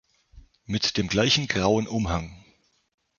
[0.65, 2.43] Mit dem gleichen grauen Umhang.